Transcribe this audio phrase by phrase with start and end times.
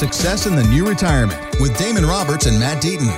[0.00, 3.10] Success in the New Retirement with Damon Roberts and Matt Deaton.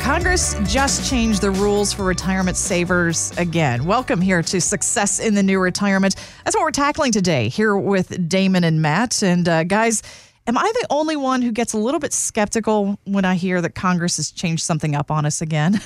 [0.00, 3.84] Congress just changed the rules for retirement savers again.
[3.84, 6.16] Welcome here to Success in the New Retirement.
[6.42, 9.22] That's what we're tackling today here with Damon and Matt.
[9.22, 10.02] And uh, guys,
[10.46, 13.74] am I the only one who gets a little bit skeptical when I hear that
[13.74, 15.82] Congress has changed something up on us again?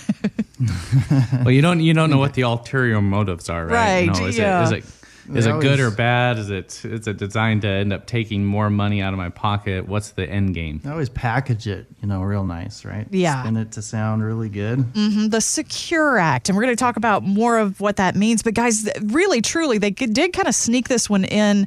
[1.42, 3.74] well, you don't you don't know what the ulterior motives are, right?
[3.74, 3.98] Right.
[4.04, 4.60] You know, is yeah.
[4.60, 4.97] it is it
[5.34, 6.38] is They it good or bad?
[6.38, 9.86] Is it is it designed to end up taking more money out of my pocket?
[9.88, 10.80] What's the end game?
[10.84, 13.06] I always package it, you know, real nice, right?
[13.10, 13.42] Yeah.
[13.42, 14.78] Spin it to sound really good.
[14.94, 16.48] Mhm, the Secure Act.
[16.48, 18.42] And we're going to talk about more of what that means.
[18.42, 21.66] But, guys, really, truly, they did kind of sneak this one in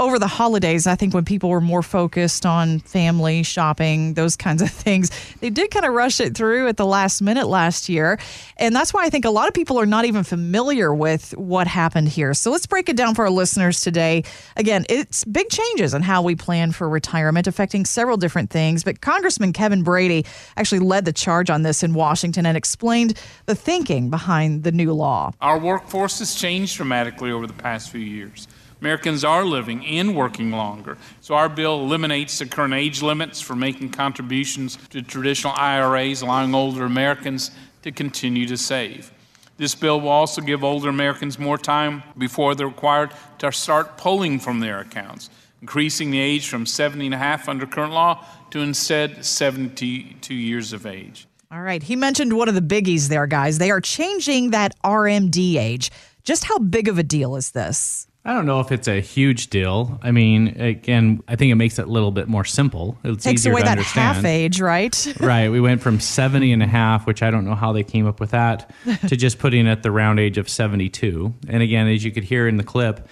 [0.00, 0.86] over the holidays.
[0.86, 5.10] I think when people were more focused on family, shopping, those kinds of things,
[5.40, 8.18] they did kind of rush it through at the last minute last year.
[8.56, 11.66] And that's why I think a lot of people are not even familiar with what
[11.66, 12.32] happened here.
[12.32, 14.24] So let's break it down for our listeners today.
[14.56, 18.82] Again, it's big changes in how we plan for retirement, affecting several different things.
[18.82, 20.24] But Congressman Kevin Brady
[20.56, 24.94] actually led the charge on this in Washington and explained the thinking behind the new
[24.94, 25.32] law.
[25.42, 28.48] Our workforce has changed dramatically over the past few years.
[28.80, 33.54] Americans are living and working longer, so our bill eliminates the current age limits for
[33.54, 37.50] making contributions to traditional IRAs, allowing older Americans
[37.82, 39.12] to continue to save.
[39.58, 44.38] This bill will also give older Americans more time before they're required to start pulling
[44.38, 45.28] from their accounts,
[45.60, 50.72] increasing the age from 70 and a half under current law to instead 72 years
[50.72, 51.26] of age.
[51.52, 51.82] All right.
[51.82, 53.58] He mentioned one of the biggies there, guys.
[53.58, 55.90] They are changing that RMD age.
[56.22, 58.06] Just how big of a deal is this?
[58.22, 59.98] I don't know if it's a huge deal.
[60.02, 62.98] I mean, again, I think it makes it a little bit more simple.
[63.02, 64.16] It's Takes easier away to that understand.
[64.16, 65.14] half age, right?
[65.20, 65.48] right.
[65.48, 68.20] We went from 70 and a half, which I don't know how they came up
[68.20, 68.70] with that,
[69.08, 71.32] to just putting it at the round age of 72.
[71.48, 73.08] And again, as you could hear in the clip,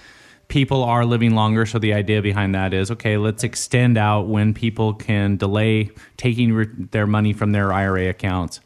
[0.47, 1.65] people are living longer.
[1.65, 6.53] So the idea behind that is okay, let's extend out when people can delay taking
[6.53, 8.59] re- their money from their IRA accounts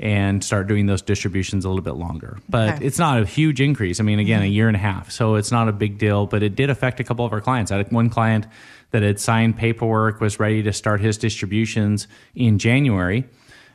[0.00, 2.38] and start doing those distributions a little bit longer.
[2.48, 2.86] But Okay.
[2.86, 4.00] it's not a huge increase.
[4.00, 4.52] I mean, again, a mm-hmm.
[4.52, 5.10] year and a half.
[5.10, 7.70] So it's not a big deal, but it did affect a couple of our clients.
[7.70, 8.46] I had one client
[8.90, 13.24] that had signed paperwork, was ready to start his distributions in January.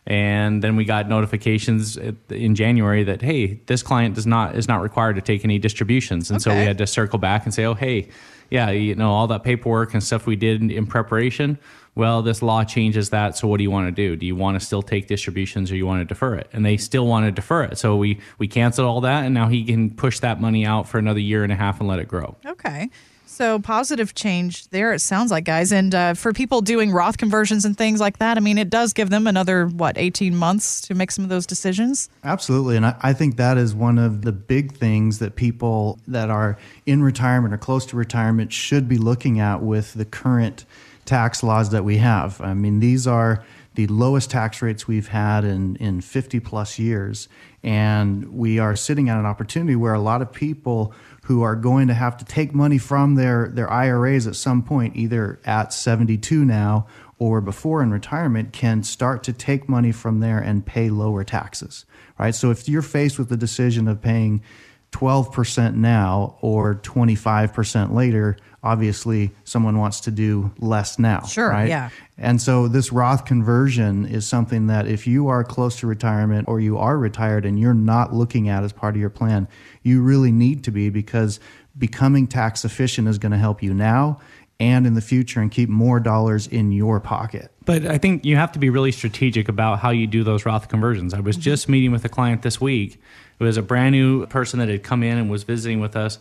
[0.09, 1.95] And then we got notifications
[2.29, 6.31] in January that hey, this client does not is not required to take any distributions,
[6.31, 8.09] and so we had to circle back and say, oh hey,
[8.49, 11.59] yeah, you know all that paperwork and stuff we did in, in preparation.
[11.93, 13.37] Well, this law changes that.
[13.37, 14.15] So what do you want to do?
[14.15, 16.49] Do you want to still take distributions or you want to defer it?
[16.53, 17.77] And they still want to defer it.
[17.77, 20.97] So we we canceled all that, and now he can push that money out for
[20.97, 22.35] another year and a half and let it grow.
[22.45, 22.89] Okay.
[23.39, 25.71] So positive change there, it sounds like, guys.
[25.71, 28.91] And uh, for people doing Roth conversions and things like that, I mean, it does
[28.91, 32.09] give them another, what, 18 months to make some of those decisions?
[32.25, 32.75] Absolutely.
[32.75, 36.57] And I, I think that is one of the big things that people that are
[36.85, 40.65] in retirement or close to retirement should be looking at with the current
[41.05, 42.41] tax laws that we have.
[42.41, 43.45] I mean, these are
[43.75, 47.29] the lowest tax rates we've had in, in 50 plus years.
[47.63, 50.93] And we are sitting at an opportunity where a lot of people
[51.29, 54.95] who are going to have to take money from their, their IRAs at some point,
[54.95, 56.87] either at 72 now
[57.19, 61.85] or before in retirement, can start to take money from there and pay lower taxes,
[62.17, 62.33] right?
[62.33, 64.41] So if you're faced with the decision of paying
[64.91, 71.21] 12% now or 25% later, obviously someone wants to do less now.
[71.23, 71.69] Sure, right?
[71.69, 71.89] yeah.
[72.17, 76.59] And so this Roth conversion is something that if you are close to retirement or
[76.59, 79.47] you are retired and you're not looking at as part of your plan,
[79.83, 81.39] you really need to be because
[81.77, 84.19] becoming tax efficient is going to help you now
[84.59, 87.51] and in the future and keep more dollars in your pocket.
[87.65, 90.67] But I think you have to be really strategic about how you do those Roth
[90.67, 91.13] conversions.
[91.13, 91.43] I was mm-hmm.
[91.43, 93.01] just meeting with a client this week.
[93.39, 96.19] It was a brand new person that had come in and was visiting with us.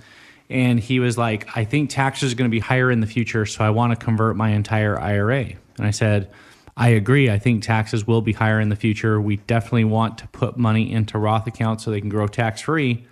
[0.51, 3.45] And he was like, I think taxes are going to be higher in the future,
[3.45, 5.45] so I want to convert my entire IRA.
[5.77, 6.31] And I said,
[6.77, 7.29] I agree.
[7.29, 9.21] I think taxes will be higher in the future.
[9.21, 13.05] We definitely want to put money into Roth accounts so they can grow tax free.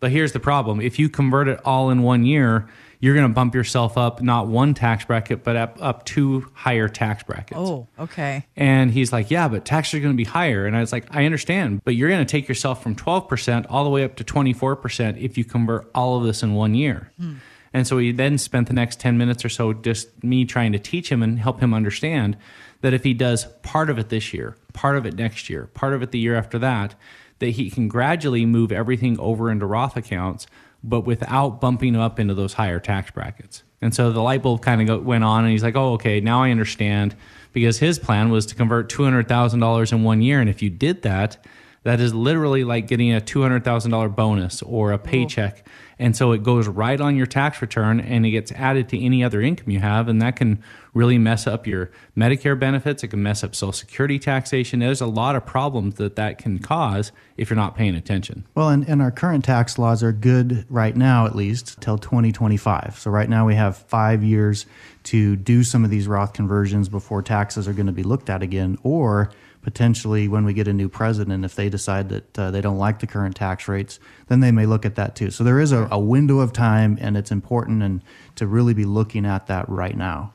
[0.00, 2.68] But here's the problem if you convert it all in one year,
[3.00, 6.88] you're going to bump yourself up not one tax bracket, but up, up two higher
[6.88, 7.58] tax brackets.
[7.58, 8.44] Oh, okay.
[8.56, 10.66] And he's like, Yeah, but taxes are going to be higher.
[10.66, 13.84] And I was like, I understand, but you're going to take yourself from 12% all
[13.84, 17.12] the way up to 24% if you convert all of this in one year.
[17.18, 17.34] Hmm.
[17.72, 20.78] And so he then spent the next 10 minutes or so just me trying to
[20.78, 22.36] teach him and help him understand
[22.80, 25.94] that if he does part of it this year, part of it next year, part
[25.94, 26.94] of it the year after that,
[27.40, 30.46] that he can gradually move everything over into Roth accounts,
[30.82, 33.62] but without bumping up into those higher tax brackets.
[33.80, 36.42] And so the light bulb kind of went on, and he's like, "Oh, okay, now
[36.42, 37.14] I understand."
[37.52, 40.62] Because his plan was to convert two hundred thousand dollars in one year, and if
[40.62, 41.38] you did that,
[41.84, 45.64] That is literally like getting a $200,000 bonus or a paycheck.
[45.98, 49.24] And so it goes right on your tax return and it gets added to any
[49.24, 50.08] other income you have.
[50.08, 50.62] And that can
[50.94, 53.02] really mess up your Medicare benefits.
[53.02, 54.80] It can mess up Social Security taxation.
[54.80, 58.46] There's a lot of problems that that can cause if you're not paying attention.
[58.54, 62.96] Well, and, and our current tax laws are good right now, at least till 2025.
[62.98, 64.66] So right now we have five years
[65.04, 68.42] to do some of these Roth conversions before taxes are going to be looked at
[68.42, 69.30] again, or
[69.68, 73.00] potentially when we get a new president, if they decide that uh, they don't like
[73.00, 75.30] the current tax rates, then they may look at that too.
[75.30, 78.02] So there is a, a window of time, and it's important and
[78.36, 80.32] to really be looking at that right now.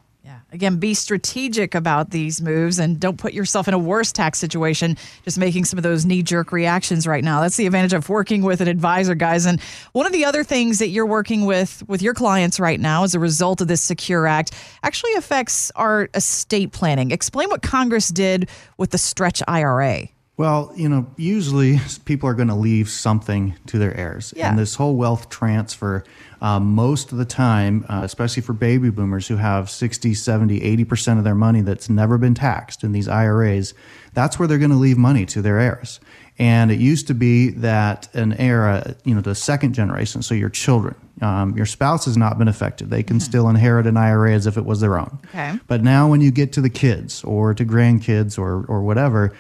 [0.54, 4.98] Again, be strategic about these moves and don't put yourself in a worse tax situation
[5.26, 7.42] just making some of those knee jerk reactions right now.
[7.42, 9.48] That's the advantage of working with an advisor, guys.
[9.48, 9.60] And
[9.94, 13.16] one of the other things that you're working with with your clients right now as
[13.16, 14.52] a result of this Secure Act
[14.84, 17.10] actually affects our estate planning.
[17.10, 18.48] Explain what Congress did
[18.78, 20.08] with the Stretch IRA.
[20.36, 24.34] Well, you know, usually people are going to leave something to their heirs.
[24.36, 24.50] Yeah.
[24.50, 26.04] And this whole wealth transfer,
[26.42, 31.18] um, most of the time, uh, especially for baby boomers who have 60, 70, 80%
[31.18, 33.74] of their money that's never been taxed in these IRAs,
[34.14, 36.00] that's where they're going to leave money to their heirs.
[36.40, 40.34] And it used to be that an heir, uh, you know, the second generation, so
[40.34, 42.90] your children, um, your spouse has not been affected.
[42.90, 45.20] They can still inherit an IRA as if it was their own.
[45.26, 45.60] Okay.
[45.68, 49.32] But now, when you get to the kids or to grandkids or, or whatever,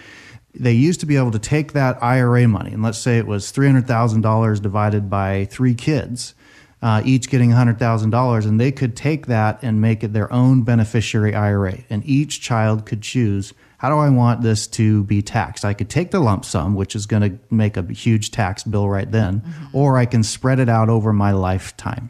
[0.54, 3.52] they used to be able to take that IRA money, and let's say it was
[3.52, 6.36] $300,000 divided by three kids,
[6.82, 11.34] uh, each getting $100,000, and they could take that and make it their own beneficiary
[11.34, 11.80] IRA.
[11.90, 15.66] And each child could choose how do I want this to be taxed?
[15.66, 18.88] I could take the lump sum, which is going to make a huge tax bill
[18.88, 22.10] right then, or I can spread it out over my lifetime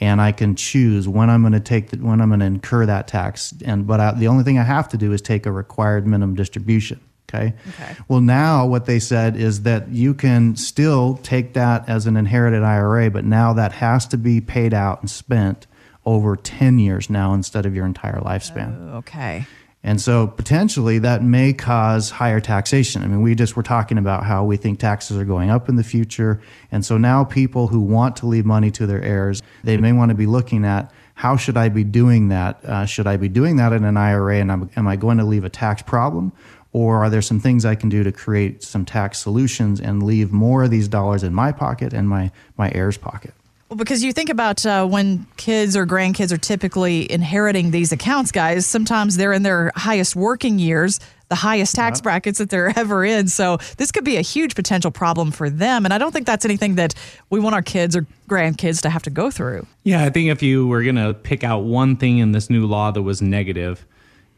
[0.00, 2.86] and I can choose when I'm going to take the, when I'm going to incur
[2.86, 3.54] that tax.
[3.64, 6.34] And but I, the only thing I have to do is take a required minimum
[6.34, 7.00] distribution.
[7.34, 7.54] Okay?
[7.68, 7.96] Okay.
[8.08, 12.62] Well, now what they said is that you can still take that as an inherited
[12.62, 15.66] IRA, but now that has to be paid out and spent
[16.06, 18.94] over 10 years now instead of your entire lifespan.
[18.96, 19.46] Okay.
[19.82, 23.02] And so potentially that may cause higher taxation.
[23.02, 25.76] I mean, we just were talking about how we think taxes are going up in
[25.76, 26.40] the future.
[26.72, 30.08] And so now people who want to leave money to their heirs, they may want
[30.08, 32.64] to be looking at how should I be doing that?
[32.64, 34.38] Uh, should I be doing that in an IRA?
[34.38, 36.32] And am, am I going to leave a tax problem?
[36.74, 40.32] Or are there some things I can do to create some tax solutions and leave
[40.32, 43.32] more of these dollars in my pocket and my, my heirs' pocket?
[43.68, 48.32] Well, because you think about uh, when kids or grandkids are typically inheriting these accounts,
[48.32, 50.98] guys, sometimes they're in their highest working years,
[51.28, 53.28] the highest tax brackets that they're ever in.
[53.28, 55.84] So this could be a huge potential problem for them.
[55.84, 56.94] And I don't think that's anything that
[57.30, 59.66] we want our kids or grandkids to have to go through.
[59.84, 62.66] Yeah, I think if you were going to pick out one thing in this new
[62.66, 63.86] law that was negative,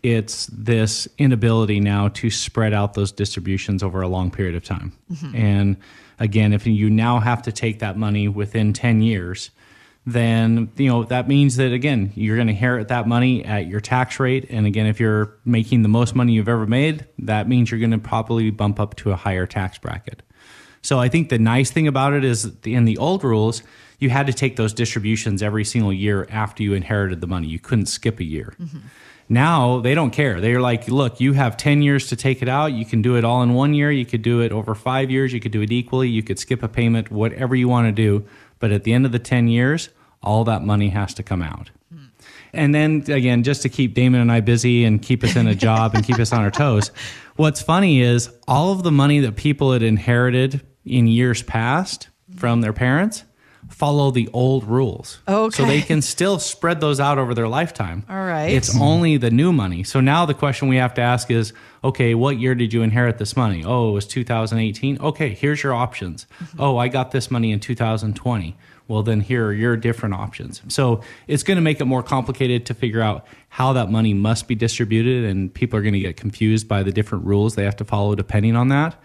[0.07, 4.93] it's this inability now to spread out those distributions over a long period of time.
[5.11, 5.37] Mm-hmm.
[5.37, 5.77] And
[6.19, 9.51] again, if you now have to take that money within 10 years,
[10.09, 13.81] then you know that means that again you're going to inherit that money at your
[13.81, 17.73] tax rate and again if you're making the most money you've ever made that means
[17.73, 20.23] you're going to probably bump up to a higher tax bracket
[20.87, 23.65] so I think the nice thing about it is in the old rules,
[23.99, 27.49] you had to take those distributions every single year after you inherited the money.
[27.49, 28.55] You couldn't skip a year.
[28.61, 28.79] Mm-hmm.
[29.29, 30.41] Now they don't care.
[30.41, 32.73] They're like, look, you have 10 years to take it out.
[32.73, 33.91] You can do it all in one year.
[33.91, 35.33] You could do it over five years.
[35.33, 36.09] You could do it equally.
[36.09, 38.25] You could skip a payment, whatever you want to do.
[38.59, 39.89] But at the end of the 10 years,
[40.23, 41.71] all that money has to come out.
[41.93, 42.05] Hmm.
[42.53, 45.55] And then again, just to keep Damon and I busy and keep us in a
[45.55, 46.91] job and keep us on our toes,
[47.37, 52.61] what's funny is all of the money that people had inherited in years past from
[52.61, 53.25] their parents
[53.69, 55.21] follow the old rules.
[55.27, 58.05] So they can still spread those out over their lifetime.
[58.09, 58.51] All right.
[58.51, 59.83] It's only the new money.
[59.83, 61.53] So now the question we have to ask is
[61.85, 63.63] okay, what year did you inherit this money?
[63.65, 65.01] Oh, it was 2018.
[65.01, 66.27] Okay, here's your options.
[66.41, 66.61] Mm-hmm.
[66.61, 68.57] Oh, I got this money in 2020.
[68.89, 70.63] Well, then here are your different options.
[70.69, 74.47] So it's going to make it more complicated to figure out how that money must
[74.49, 77.77] be distributed, and people are going to get confused by the different rules they have
[77.77, 78.97] to follow depending on that.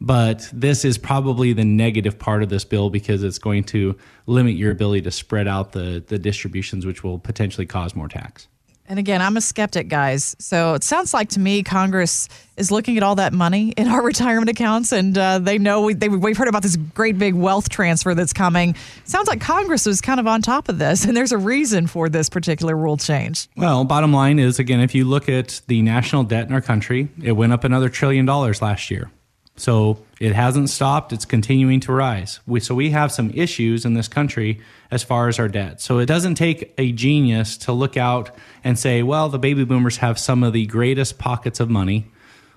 [0.00, 4.56] But this is probably the negative part of this bill because it's going to limit
[4.56, 8.48] your ability to spread out the, the distributions, which will potentially cause more tax.
[8.90, 10.34] And again, I'm a skeptic, guys.
[10.40, 14.02] So it sounds like to me Congress is looking at all that money in our
[14.04, 17.68] retirement accounts, and uh, they know we, they, we've heard about this great big wealth
[17.68, 18.74] transfer that's coming.
[19.04, 22.08] Sounds like Congress is kind of on top of this, and there's a reason for
[22.08, 23.48] this particular rule change.
[23.56, 27.10] Well, bottom line is again, if you look at the national debt in our country,
[27.22, 29.12] it went up another trillion dollars last year.
[29.56, 32.40] So it hasn't stopped, it's continuing to rise.
[32.46, 35.80] We, so we have some issues in this country as far as our debt.
[35.80, 39.98] So it doesn't take a genius to look out and say, well, the baby boomers
[39.98, 42.06] have some of the greatest pockets of money.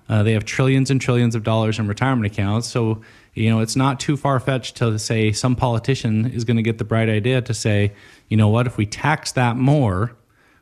[0.08, 2.68] Uh, they have trillions and trillions of dollars in retirement accounts.
[2.68, 3.02] So,
[3.34, 6.78] you know, it's not too far fetched to say some politician is going to get
[6.78, 7.94] the bright idea to say,
[8.30, 10.16] you know what, if we tax that more,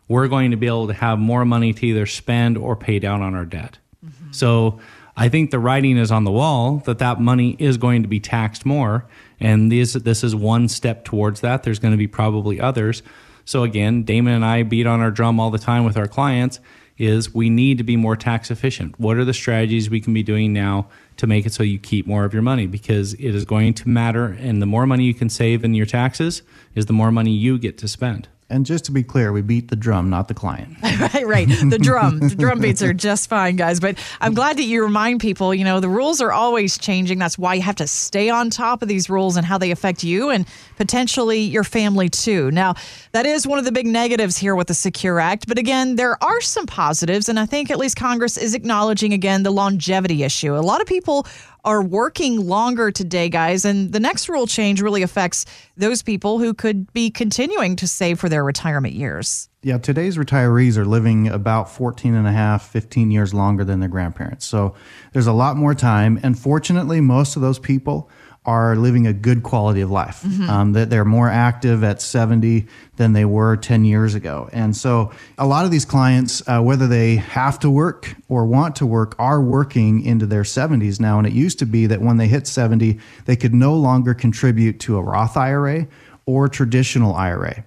[0.07, 3.21] we're going to be able to have more money to either spend or pay down
[3.21, 3.77] on our debt.
[4.05, 4.31] Mm-hmm.
[4.31, 4.79] So,
[5.15, 8.19] I think the writing is on the wall that that money is going to be
[8.19, 9.05] taxed more.
[9.39, 11.63] And this, this is one step towards that.
[11.63, 13.03] There's going to be probably others.
[13.45, 16.59] So again, Damon and I beat on our drum all the time with our clients
[16.97, 18.99] is we need to be more tax efficient.
[18.99, 20.87] What are the strategies we can be doing now
[21.17, 23.89] to make it so you keep more of your money because it is going to
[23.89, 26.43] matter and the more money you can save in your taxes
[26.75, 28.27] is the more money you get to spend.
[28.51, 30.75] And just to be clear, we beat the drum, not the client.
[30.83, 31.47] right, right.
[31.47, 32.19] The drum.
[32.19, 33.79] the drum beats are just fine, guys.
[33.79, 37.17] But I'm glad that you remind people, you know, the rules are always changing.
[37.17, 40.03] That's why you have to stay on top of these rules and how they affect
[40.03, 42.51] you and potentially your family too.
[42.51, 42.75] Now,
[43.13, 45.47] that is one of the big negatives here with the Secure Act.
[45.47, 47.29] But again, there are some positives.
[47.29, 50.55] And I think at least Congress is acknowledging again the longevity issue.
[50.55, 51.25] A lot of people
[51.63, 53.65] are working longer today, guys.
[53.65, 55.45] And the next rule change really affects
[55.77, 59.49] those people who could be continuing to save for their retirement years.
[59.63, 63.89] Yeah, today's retirees are living about 14 and a half, 15 years longer than their
[63.89, 64.45] grandparents.
[64.45, 64.73] So
[65.13, 66.19] there's a lot more time.
[66.23, 68.09] And fortunately, most of those people
[68.43, 70.23] are living a good quality of life.
[70.23, 70.49] Mm-hmm.
[70.49, 74.49] Um, that they're more active at 70 than they were 10 years ago.
[74.51, 78.75] And so a lot of these clients, uh, whether they have to work or want
[78.77, 81.19] to work, are working into their 70s now.
[81.19, 84.79] And it used to be that when they hit 70, they could no longer contribute
[84.81, 85.87] to a Roth IRA
[86.25, 87.63] or traditional IRA.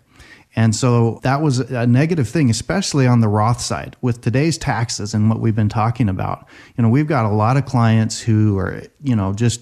[0.57, 3.97] And so that was a negative thing, especially on the Roth side.
[4.01, 7.57] With today's taxes and what we've been talking about, you know, we've got a lot
[7.57, 9.61] of clients who are, you know, just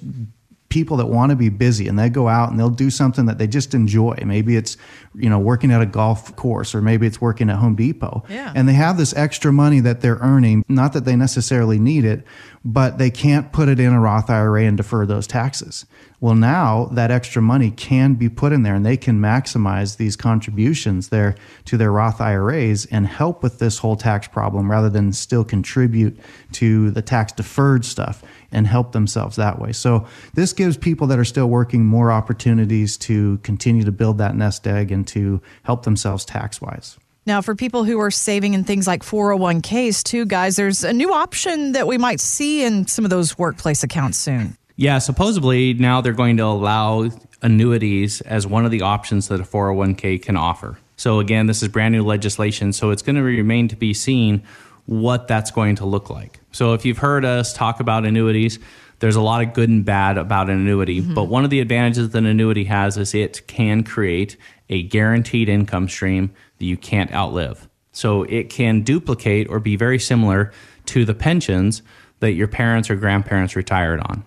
[0.73, 3.37] people that want to be busy and they go out and they'll do something that
[3.37, 4.17] they just enjoy.
[4.25, 4.79] Maybe it's,
[5.15, 8.25] you know, working at a golf course or maybe it's working at Home Depot.
[8.31, 8.55] Yeah.
[8.57, 12.25] And they have this extra money that they're earning, not that they necessarily need it,
[12.65, 15.85] but they can't put it in a Roth IRA and defer those taxes.
[16.21, 20.15] Well, now that extra money can be put in there and they can maximize these
[20.15, 25.13] contributions there to their Roth IRAs and help with this whole tax problem rather than
[25.13, 26.17] still contribute
[26.53, 29.73] to the tax deferred stuff and help themselves that way.
[29.73, 34.37] So this gives people that are still working more opportunities to continue to build that
[34.37, 36.99] nest egg and to help themselves tax wise.
[37.25, 41.13] Now, for people who are saving in things like 401ks, too, guys, there's a new
[41.13, 44.57] option that we might see in some of those workplace accounts soon.
[44.77, 47.11] Yeah, supposedly now they're going to allow
[47.41, 50.79] annuities as one of the options that a 401k can offer.
[50.97, 54.43] So, again, this is brand new legislation, so it's going to remain to be seen
[54.87, 56.41] what that's going to look like.
[56.51, 58.59] So if you've heard us talk about annuities,
[58.99, 61.15] there's a lot of good and bad about an annuity, mm-hmm.
[61.15, 64.37] but one of the advantages that an annuity has is it can create
[64.69, 67.69] a guaranteed income stream that you can't outlive.
[67.91, 70.53] So it can duplicate or be very similar
[70.87, 71.83] to the pensions
[72.21, 74.25] that your parents or grandparents retired on.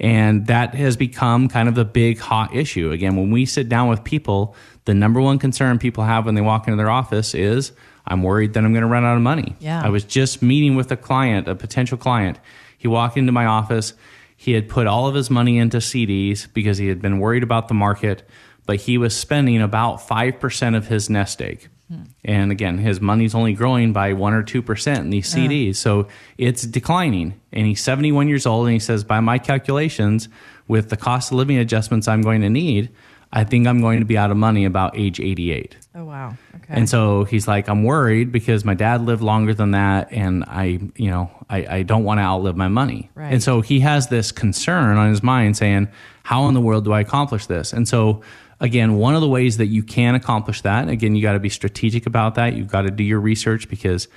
[0.00, 2.90] And that has become kind of the big hot issue.
[2.90, 6.40] Again, when we sit down with people, the number one concern people have when they
[6.40, 7.70] walk into their office is
[8.04, 9.54] I'm worried that I'm going to run out of money.
[9.60, 9.80] Yeah.
[9.80, 12.40] I was just meeting with a client, a potential client.
[12.76, 13.92] He walked into my office.
[14.36, 17.68] He had put all of his money into CDs because he had been worried about
[17.68, 18.28] the market,
[18.66, 21.68] but he was spending about 5% of his nest egg.
[21.88, 22.02] Hmm.
[22.24, 25.76] And again, his money's only growing by 1 or 2% in these CDs.
[25.76, 26.06] So
[26.38, 27.40] it's declining.
[27.52, 30.28] And he's 71 years old and he says, by my calculations,
[30.68, 32.90] with the cost of living adjustments I'm going to need,
[33.32, 35.76] I think I'm going to be out of money about age 88.
[35.94, 36.36] Oh, wow.
[36.54, 36.64] Okay.
[36.68, 40.12] And so he's like, I'm worried because my dad lived longer than that.
[40.12, 43.10] And I, you know, I, I don't want to outlive my money.
[43.14, 43.32] Right.
[43.32, 45.88] And so he has this concern on his mind saying,
[46.22, 47.72] how in the world do I accomplish this?
[47.72, 48.22] And so,
[48.60, 51.48] again, one of the ways that you can accomplish that, again, you got to be
[51.48, 52.54] strategic about that.
[52.54, 54.08] You've got to do your research because,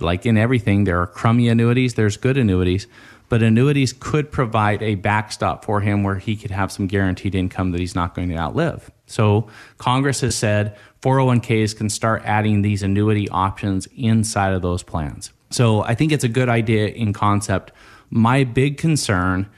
[0.00, 2.86] like in everything, there are crummy annuities, there's good annuities
[3.28, 7.72] but annuities could provide a backstop for him where he could have some guaranteed income
[7.72, 8.90] that he's not going to outlive.
[9.06, 15.32] So Congress has said 401ks can start adding these annuity options inside of those plans.
[15.50, 17.72] So I think it's a good idea in concept.
[18.10, 19.48] My big concern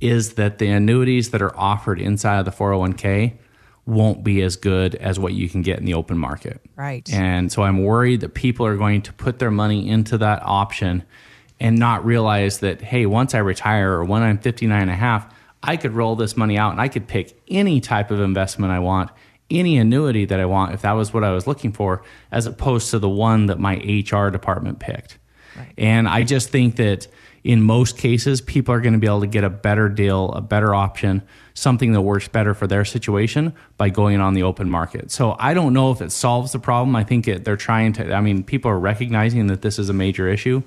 [0.00, 3.36] is that the annuities that are offered inside of the 401k
[3.86, 6.60] won't be as good as what you can get in the open market.
[6.74, 7.08] Right.
[7.12, 11.04] And so I'm worried that people are going to put their money into that option
[11.60, 15.32] and not realize that, hey, once I retire or when I'm 59 and a half,
[15.62, 18.80] I could roll this money out and I could pick any type of investment I
[18.80, 19.10] want,
[19.50, 22.02] any annuity that I want, if that was what I was looking for,
[22.32, 25.18] as opposed to the one that my HR department picked.
[25.56, 25.72] Right.
[25.78, 27.06] And I just think that
[27.42, 30.40] in most cases, people are going to be able to get a better deal, a
[30.40, 31.22] better option,
[31.56, 35.10] something that works better for their situation by going on the open market.
[35.10, 36.94] So I don't know if it solves the problem.
[36.94, 39.94] I think it, they're trying to, I mean, people are recognizing that this is a
[39.94, 40.62] major issue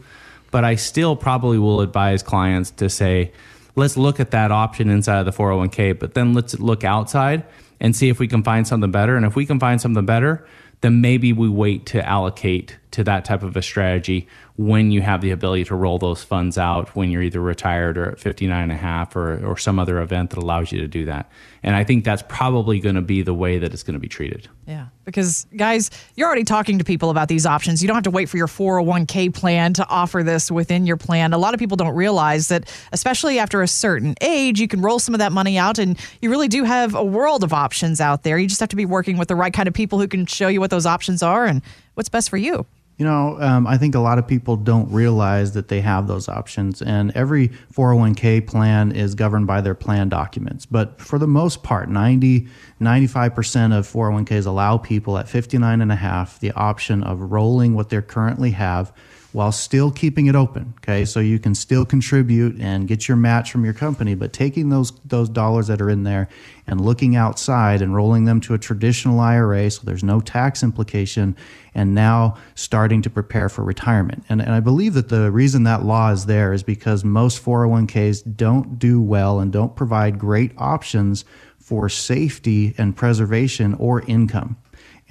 [0.51, 3.31] But I still probably will advise clients to say,
[3.75, 7.43] let's look at that option inside of the 401k, but then let's look outside
[7.79, 9.15] and see if we can find something better.
[9.15, 10.43] And if we can find something better,
[10.81, 15.21] then maybe we wait to allocate to that type of a strategy when you have
[15.21, 18.71] the ability to roll those funds out when you're either retired or at 59 and
[18.71, 21.31] a half or, or some other event that allows you to do that.
[21.63, 24.09] And I think that's probably going to be the way that it's going to be
[24.09, 24.49] treated.
[24.65, 24.87] Yeah.
[25.05, 27.81] Because, guys, you're already talking to people about these options.
[27.81, 31.31] You don't have to wait for your 401k plan to offer this within your plan.
[31.31, 34.99] A lot of people don't realize that, especially after a certain age, you can roll
[34.99, 38.23] some of that money out and you really do have a world of options out
[38.23, 38.37] there.
[38.37, 40.49] You just have to be working with the right kind of people who can show
[40.49, 41.61] you what those options are and
[41.93, 42.65] what's best for you.
[42.99, 46.27] You know, um, I think a lot of people don't realize that they have those
[46.27, 50.65] options, and every 401k plan is governed by their plan documents.
[50.65, 52.49] But for the most part, 90,
[52.81, 57.87] 95% of 401ks allow people at 59 and a half the option of rolling what
[57.87, 58.91] they currently have
[59.31, 60.73] while still keeping it open.
[60.77, 64.69] Okay, so you can still contribute and get your match from your company, but taking
[64.69, 66.27] those those dollars that are in there
[66.65, 71.35] and looking outside and rolling them to a traditional IRA, so there's no tax implication,
[71.75, 74.23] and now starting to prepare for retirement.
[74.29, 78.35] And, and I believe that the reason that law is there is because most 401ks
[78.35, 81.25] don't do well and don't provide great options
[81.59, 84.57] for safety and preservation or income.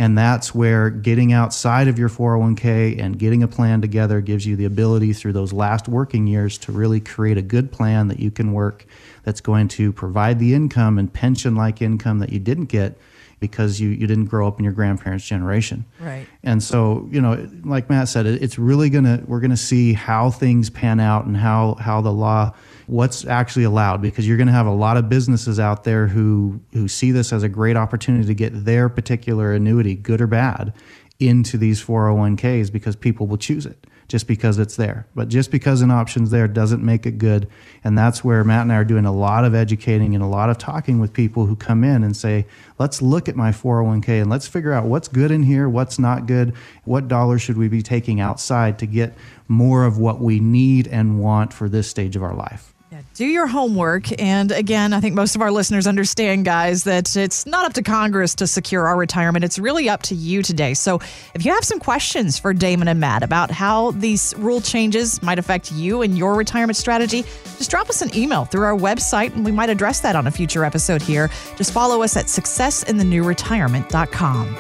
[0.01, 4.55] And that's where getting outside of your 401k and getting a plan together gives you
[4.55, 8.31] the ability through those last working years to really create a good plan that you
[8.31, 8.87] can work
[9.25, 12.97] that's going to provide the income and pension like income that you didn't get
[13.41, 15.85] because you, you didn't grow up in your grandparents' generation.
[16.01, 16.27] Right.
[16.43, 20.71] And so, you know, like Matt said, it's really gonna we're gonna see how things
[20.71, 22.55] pan out and how how the law
[22.89, 26.59] what's actually allowed because you're going to have a lot of businesses out there who
[26.73, 30.73] who see this as a great opportunity to get their particular annuity, good or bad,
[31.21, 35.07] into these 401ks because people will choose it just because it's there.
[35.15, 37.47] But just because an option's there doesn't make it good.
[37.85, 40.49] And that's where Matt and I are doing a lot of educating and a lot
[40.49, 42.47] of talking with people who come in and say,
[42.79, 46.27] let's look at my 401k and let's figure out what's good in here, what's not
[46.27, 49.15] good, what dollars should we be taking outside to get
[49.47, 52.75] more of what we need and want for this stage of our life.
[53.15, 54.21] Do your homework.
[54.23, 57.83] And again, I think most of our listeners understand, guys, that it's not up to
[57.83, 59.45] Congress to secure our retirement.
[59.45, 60.73] It's really up to you today.
[60.75, 61.01] So
[61.35, 65.41] if you have some questions for Damon and Matt about how these rule changes might
[65.41, 67.23] affect you and your retirement strategy,
[67.57, 70.31] just drop us an email through our website and we might address that on a
[70.31, 71.29] future episode here.
[71.57, 74.57] Just follow us at successinthenewretirement.com.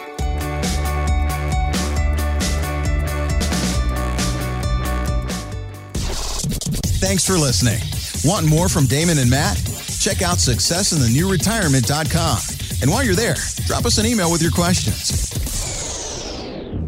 [7.00, 7.78] Thanks for listening.
[8.24, 9.58] Want more from Damon and Matt?
[10.00, 12.38] Check out successinthenewretirement.com.
[12.82, 15.37] And while you're there, drop us an email with your questions.